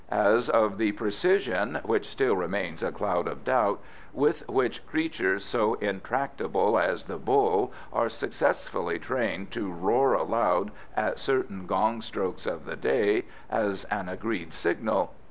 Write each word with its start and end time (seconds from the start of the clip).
As 0.09 0.49
of 0.49 0.79
the 0.79 0.93
precision 0.93 1.79
(which 1.83 2.07
still 2.09 2.35
remains 2.35 2.81
a 2.81 2.91
cloud 2.91 3.27
of 3.27 3.43
doubt,) 3.43 3.79
with 4.13 4.41
which 4.49 4.83
creatures 4.87 5.45
so 5.45 5.75
intractable 5.75 6.79
as 6.79 7.03
the 7.03 7.19
bull 7.19 7.71
are 7.93 8.09
successfully 8.09 8.97
trained 8.97 9.51
to 9.51 9.71
roar 9.71 10.15
aloud 10.15 10.71
at 10.97 11.19
certain 11.19 11.67
gong 11.67 12.01
strokes 12.01 12.47
of 12.47 12.65
the 12.65 12.75
day 12.75 13.25
as 13.47 13.83
an 13.91 14.09
agreed 14.09 14.53
signal. 14.53 15.13